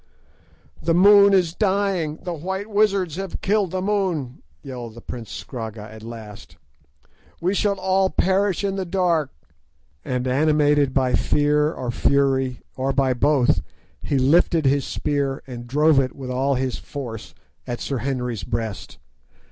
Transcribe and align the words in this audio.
"The 0.81 0.95
moon 0.95 1.31
is 1.31 1.53
dying—the 1.53 2.33
white 2.33 2.67
wizards 2.67 3.17
have 3.17 3.39
killed 3.41 3.69
the 3.69 3.83
moon," 3.83 4.41
yelled 4.63 4.95
the 4.95 4.99
prince 5.01 5.29
Scragga 5.29 5.91
at 5.93 6.01
last. 6.01 6.57
"We 7.39 7.53
shall 7.53 7.79
all 7.79 8.09
perish 8.09 8.63
in 8.63 8.77
the 8.77 8.83
dark," 8.85 9.31
and 10.03 10.27
animated 10.27 10.91
by 10.91 11.13
fear 11.13 11.71
or 11.71 11.91
fury, 11.91 12.61
or 12.75 12.93
by 12.93 13.13
both, 13.13 13.61
he 14.01 14.17
lifted 14.17 14.65
his 14.65 14.85
spear 14.85 15.43
and 15.45 15.67
drove 15.67 15.99
it 15.99 16.15
with 16.15 16.31
all 16.31 16.55
his 16.55 16.79
force 16.79 17.35
at 17.67 17.79
Sir 17.79 17.99
Henry's 17.99 18.43
breast. 18.43 18.97